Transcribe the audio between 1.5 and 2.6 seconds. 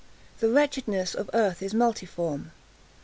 is multiform.